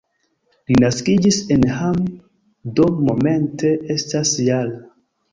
Li 0.69 0.75
naskiĝis 0.83 1.35
en 1.55 1.65
Hamm, 1.79 2.07
do 2.79 2.87
momente 3.09 3.73
estas 3.97 4.33
-jara. 4.47 4.81